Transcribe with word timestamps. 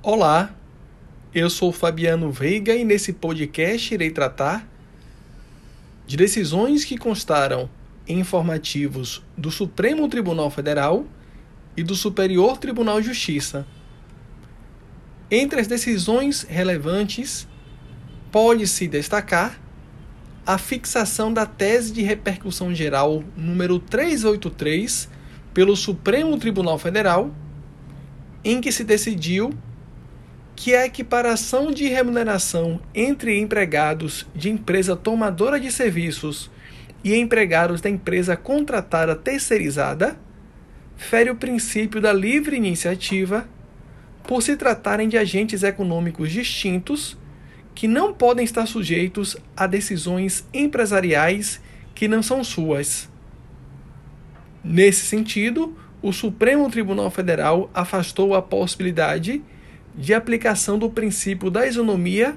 Olá, 0.00 0.54
eu 1.34 1.50
sou 1.50 1.72
Fabiano 1.72 2.30
Veiga 2.30 2.72
e 2.72 2.84
nesse 2.84 3.12
podcast 3.12 3.92
irei 3.92 4.12
tratar 4.12 4.64
de 6.06 6.16
decisões 6.16 6.84
que 6.84 6.96
constaram 6.96 7.68
em 8.06 8.20
informativos 8.20 9.24
do 9.36 9.50
Supremo 9.50 10.08
Tribunal 10.08 10.52
Federal 10.52 11.04
e 11.76 11.82
do 11.82 11.96
Superior 11.96 12.58
Tribunal 12.58 13.00
de 13.00 13.08
Justiça. 13.08 13.66
Entre 15.28 15.60
as 15.60 15.66
decisões 15.66 16.42
relevantes, 16.42 17.48
pode-se 18.30 18.86
destacar 18.86 19.60
a 20.46 20.58
fixação 20.58 21.32
da 21.32 21.44
tese 21.44 21.92
de 21.92 22.02
repercussão 22.02 22.72
geral 22.72 23.24
número 23.36 23.80
383 23.80 25.08
pelo 25.52 25.74
Supremo 25.74 26.38
Tribunal 26.38 26.78
Federal, 26.78 27.34
em 28.44 28.60
que 28.60 28.70
se 28.70 28.84
decidiu 28.84 29.52
que 30.58 30.74
a 30.74 30.84
equiparação 30.84 31.70
de 31.70 31.86
remuneração 31.86 32.80
entre 32.92 33.38
empregados 33.38 34.26
de 34.34 34.50
empresa 34.50 34.96
tomadora 34.96 35.60
de 35.60 35.70
serviços 35.70 36.50
e 37.04 37.14
empregados 37.14 37.80
da 37.80 37.88
empresa 37.88 38.36
contratada 38.36 39.14
terceirizada 39.14 40.18
fere 40.96 41.30
o 41.30 41.36
princípio 41.36 42.00
da 42.00 42.12
livre 42.12 42.56
iniciativa 42.56 43.48
por 44.24 44.42
se 44.42 44.56
tratarem 44.56 45.08
de 45.08 45.16
agentes 45.16 45.62
econômicos 45.62 46.32
distintos 46.32 47.16
que 47.72 47.86
não 47.86 48.12
podem 48.12 48.44
estar 48.44 48.66
sujeitos 48.66 49.36
a 49.56 49.64
decisões 49.64 50.44
empresariais 50.52 51.60
que 51.94 52.08
não 52.08 52.20
são 52.20 52.42
suas. 52.42 53.08
Nesse 54.64 55.06
sentido, 55.06 55.78
o 56.02 56.12
Supremo 56.12 56.68
Tribunal 56.68 57.12
Federal 57.12 57.70
afastou 57.72 58.34
a 58.34 58.42
possibilidade 58.42 59.38
de 59.38 59.57
aplicação 60.14 60.78
do 60.78 60.90
princípio 60.90 61.50
da 61.50 61.66
isonomia 61.66 62.36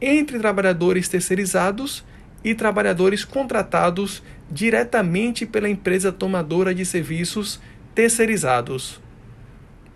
entre 0.00 0.38
trabalhadores 0.38 1.08
terceirizados 1.08 2.04
e 2.44 2.54
trabalhadores 2.54 3.24
contratados 3.24 4.22
diretamente 4.50 5.44
pela 5.44 5.68
empresa 5.68 6.12
tomadora 6.12 6.74
de 6.74 6.84
serviços 6.84 7.60
terceirizados. 7.94 9.00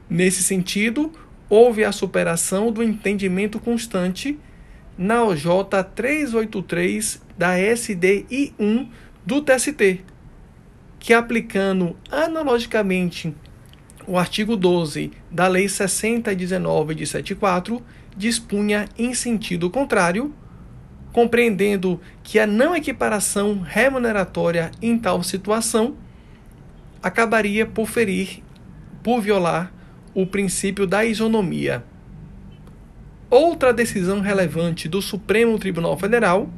Nesse 0.09 0.42
sentido, 0.42 1.12
houve 1.48 1.84
a 1.84 1.92
superação 1.92 2.72
do 2.72 2.83
entendimento 2.83 3.61
constante 3.61 4.39
na 4.97 5.25
OJ 5.25 5.44
383 5.94 7.22
da 7.39 7.56
SDI 7.56 8.53
1 8.59 8.89
do 9.25 9.41
TST, 9.41 10.00
que 10.98 11.15
aplicando 11.15 11.97
analogicamente 12.11 13.34
o 14.11 14.19
artigo 14.19 14.56
12 14.56 15.12
da 15.30 15.47
Lei 15.47 15.69
6019 15.69 16.97
de 16.97 17.06
74 17.06 17.80
dispunha 18.16 18.89
em 18.98 19.14
sentido 19.14 19.70
contrário, 19.70 20.34
compreendendo 21.12 22.00
que 22.20 22.41
a 22.41 22.44
não 22.44 22.75
equiparação 22.75 23.61
remuneratória 23.61 24.72
em 24.83 24.98
tal 24.98 25.22
situação 25.22 25.94
acabaria 27.00 27.64
por 27.64 27.86
ferir, 27.86 28.42
por 29.00 29.20
violar 29.20 29.72
o 30.12 30.27
princípio 30.27 30.88
da 30.88 31.05
isonomia. 31.05 31.84
Outra 33.31 33.72
decisão 33.72 34.19
relevante 34.19 34.88
do 34.88 35.00
Supremo 35.00 35.56
Tribunal 35.56 35.97
Federal 35.97 36.50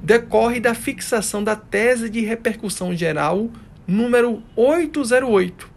decorre 0.00 0.60
da 0.60 0.74
fixação 0.74 1.42
da 1.42 1.56
tese 1.56 2.08
de 2.08 2.20
repercussão 2.20 2.94
geral 2.94 3.50
número 3.86 4.42
808, 4.56 5.70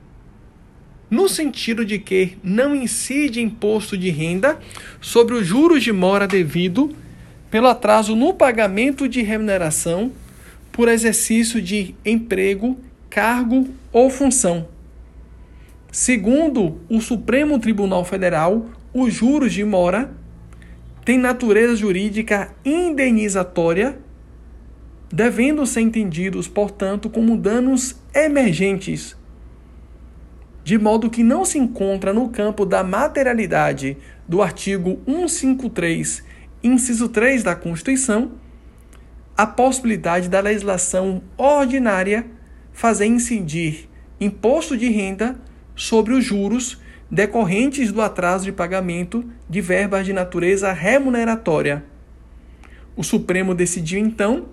no 1.09 1.27
sentido 1.27 1.85
de 1.85 1.99
que 1.99 2.37
não 2.43 2.75
incide 2.75 3.41
imposto 3.41 3.97
de 3.97 4.09
renda 4.09 4.59
sobre 5.01 5.35
os 5.35 5.45
juros 5.45 5.83
de 5.83 5.91
mora 5.91 6.27
devido 6.27 6.95
pelo 7.49 7.67
atraso 7.67 8.15
no 8.15 8.33
pagamento 8.33 9.07
de 9.07 9.21
remuneração 9.21 10.11
por 10.71 10.89
exercício 10.89 11.61
de 11.61 11.95
emprego, 12.05 12.77
cargo 13.09 13.67
ou 13.91 14.09
função. 14.09 14.67
Segundo 15.91 16.79
o 16.89 17.01
Supremo 17.01 17.57
Tribunal 17.59 18.05
Federal, 18.05 18.69
os 18.93 19.13
juros 19.13 19.53
de 19.53 19.63
mora 19.63 20.11
têm 21.03 21.17
natureza 21.17 21.75
jurídica 21.75 22.53
indenizatória 22.63 23.97
devendo 25.11 25.65
ser 25.65 25.81
entendidos, 25.81 26.47
portanto, 26.47 27.09
como 27.09 27.37
danos 27.37 27.95
emergentes, 28.13 29.15
de 30.63 30.77
modo 30.77 31.09
que 31.09 31.23
não 31.23 31.45
se 31.45 31.57
encontra 31.57 32.13
no 32.13 32.29
campo 32.29 32.65
da 32.65 32.83
materialidade 32.83 33.97
do 34.27 34.41
artigo 34.41 34.99
153, 35.05 36.23
inciso 36.61 37.07
3 37.07 37.43
da 37.43 37.55
Constituição, 37.55 38.33
a 39.37 39.45
possibilidade 39.45 40.27
da 40.27 40.39
legislação 40.39 41.21
ordinária 41.37 42.25
fazer 42.73 43.05
incidir 43.05 43.87
imposto 44.19 44.75
de 44.75 44.89
renda 44.89 45.39
sobre 45.75 46.13
os 46.13 46.25
juros 46.25 46.81
decorrentes 47.09 47.91
do 47.91 48.01
atraso 48.01 48.43
de 48.43 48.51
pagamento 48.51 49.23
de 49.49 49.61
verbas 49.61 50.05
de 50.05 50.11
natureza 50.11 50.73
remuneratória. 50.73 51.85
O 52.95 53.03
Supremo 53.03 53.55
decidiu 53.55 53.99
então 53.99 54.47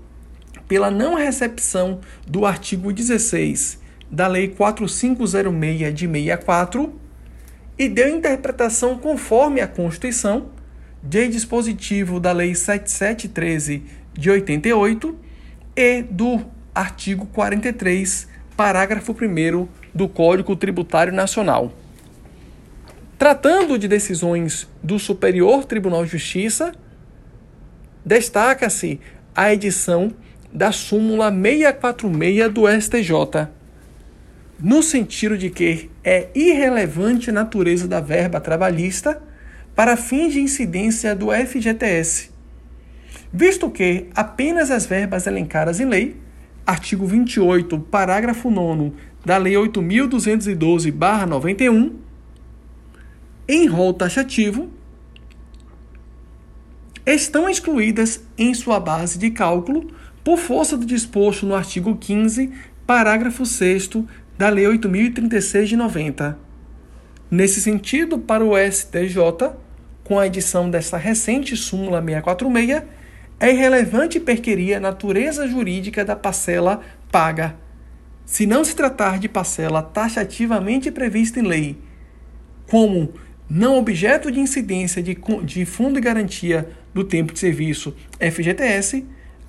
pela 0.68 0.90
não 0.90 1.14
recepção 1.14 2.00
do 2.26 2.46
artigo 2.46 2.92
16 2.92 3.82
da 4.10 4.26
Lei 4.26 4.48
4506 4.48 5.94
de 5.94 6.06
64 6.06 6.94
e 7.78 7.88
deu 7.88 8.08
interpretação 8.08 8.96
conforme 8.96 9.60
a 9.60 9.66
Constituição 9.66 10.50
de 11.02 11.28
dispositivo 11.28 12.20
da 12.20 12.32
Lei 12.32 12.54
7713 12.54 13.82
de 14.12 14.30
88 14.30 15.18
e 15.76 16.02
do 16.02 16.44
artigo 16.74 17.26
43, 17.26 18.28
parágrafo 18.56 19.12
1 19.12 19.68
do 19.92 20.08
Código 20.08 20.56
Tributário 20.56 21.12
Nacional. 21.12 21.72
Tratando 23.18 23.78
de 23.78 23.86
decisões 23.86 24.68
do 24.82 24.98
Superior 24.98 25.64
Tribunal 25.64 26.04
de 26.04 26.12
Justiça, 26.12 26.72
destaca-se 28.04 29.00
a 29.34 29.52
edição 29.52 30.12
da 30.54 30.70
súmula 30.70 31.32
646 31.32 32.52
do 32.52 32.68
STJ, 32.80 33.48
no 34.60 34.84
sentido 34.84 35.36
de 35.36 35.50
que 35.50 35.90
é 36.04 36.28
irrelevante 36.32 37.30
a 37.30 37.32
natureza 37.32 37.88
da 37.88 38.00
verba 38.00 38.40
trabalhista 38.40 39.20
para 39.74 39.96
fins 39.96 40.32
de 40.32 40.40
incidência 40.40 41.16
do 41.16 41.32
FGTS, 41.32 42.30
visto 43.32 43.68
que 43.68 44.06
apenas 44.14 44.70
as 44.70 44.86
verbas 44.86 45.26
elencadas 45.26 45.80
em 45.80 45.86
lei, 45.86 46.16
artigo 46.64 47.04
28, 47.04 47.80
parágrafo 47.80 48.48
9 48.48 48.92
da 49.24 49.36
Lei 49.38 49.54
8.212-91, 49.54 51.94
em 53.48 53.66
rol 53.66 53.92
taxativo, 53.92 54.70
estão 57.04 57.48
excluídas 57.48 58.22
em 58.38 58.54
sua 58.54 58.78
base 58.78 59.18
de 59.18 59.30
cálculo 59.30 59.90
por 60.24 60.38
força 60.38 60.76
do 60.76 60.86
disposto 60.86 61.44
no 61.44 61.54
artigo 61.54 61.94
15, 61.94 62.50
parágrafo 62.86 63.44
6 63.44 63.90
da 64.38 64.48
Lei 64.48 64.66
8036 64.66 65.68
de 65.68 65.76
90. 65.76 66.38
Nesse 67.30 67.60
sentido, 67.60 68.18
para 68.18 68.42
o 68.42 68.56
STJ, 68.56 69.52
com 70.02 70.18
a 70.18 70.26
edição 70.26 70.70
desta 70.70 70.96
recente 70.96 71.56
súmula 71.56 72.02
646, 72.02 72.82
é 73.38 73.50
irrelevante 73.52 74.18
perquerir 74.18 74.74
a 74.74 74.80
natureza 74.80 75.46
jurídica 75.46 76.04
da 76.04 76.16
parcela 76.16 76.80
paga, 77.12 77.56
se 78.24 78.46
não 78.46 78.64
se 78.64 78.74
tratar 78.74 79.18
de 79.18 79.28
parcela 79.28 79.82
taxativamente 79.82 80.90
prevista 80.90 81.40
em 81.40 81.42
lei, 81.42 81.78
como 82.70 83.12
não 83.48 83.76
objeto 83.76 84.30
de 84.30 84.40
incidência 84.40 85.02
de, 85.02 85.16
de 85.44 85.66
Fundo 85.66 85.96
de 85.96 86.00
Garantia 86.00 86.70
do 86.94 87.04
Tempo 87.04 87.32
de 87.32 87.38
Serviço 87.38 87.94
FGTS, 88.18 89.04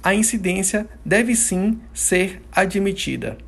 a 0.06 0.14
incidência 0.14 0.88
deve 1.04 1.36
sim 1.36 1.82
ser 1.92 2.40
admitida. 2.52 3.40